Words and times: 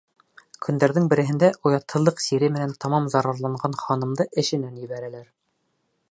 Көндәрҙең 0.67 1.03
береһендә 1.09 1.49
оятһыҙлыҡ 1.69 2.23
сире 2.27 2.49
менән 2.55 2.73
тамам 2.85 3.09
зарарланған 3.15 3.77
ханымды 3.83 4.27
эшенән 4.45 4.81
ебәрәләр. 4.87 5.29